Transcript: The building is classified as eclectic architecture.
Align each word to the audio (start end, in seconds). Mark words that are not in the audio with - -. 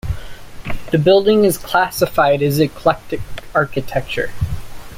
The 0.91 0.97
building 0.97 1.45
is 1.45 1.59
classified 1.59 2.41
as 2.41 2.57
eclectic 2.57 3.21
architecture. 3.53 4.31